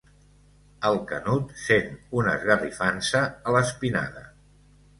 El 0.89 0.97
Canut 1.11 1.53
sent 1.65 1.93
una 2.21 2.35
esgarrifança 2.39 3.25
a 3.31 3.57
l'espinada. 3.59 4.29